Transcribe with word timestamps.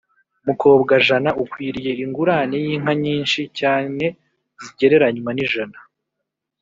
mukobwajana: 0.45 1.29
ukwiriye 1.43 1.91
ingurane 2.03 2.55
y’inka 2.65 2.93
nyinshi 3.03 3.41
cyane 3.59 4.05
zigereranywa 4.63 5.31
n’ijana 5.33 5.77